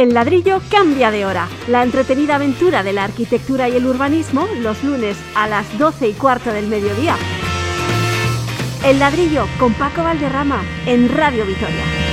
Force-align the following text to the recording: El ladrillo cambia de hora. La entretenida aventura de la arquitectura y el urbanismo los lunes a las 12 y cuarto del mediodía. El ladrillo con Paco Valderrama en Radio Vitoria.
El 0.00 0.14
ladrillo 0.14 0.62
cambia 0.70 1.10
de 1.10 1.26
hora. 1.26 1.46
La 1.68 1.82
entretenida 1.82 2.36
aventura 2.36 2.82
de 2.82 2.94
la 2.94 3.04
arquitectura 3.04 3.68
y 3.68 3.76
el 3.76 3.84
urbanismo 3.84 4.48
los 4.60 4.82
lunes 4.82 5.18
a 5.34 5.46
las 5.46 5.78
12 5.78 6.08
y 6.08 6.12
cuarto 6.14 6.54
del 6.54 6.68
mediodía. 6.68 7.16
El 8.82 8.98
ladrillo 8.98 9.44
con 9.58 9.74
Paco 9.74 10.02
Valderrama 10.02 10.62
en 10.86 11.14
Radio 11.14 11.44
Vitoria. 11.44 12.09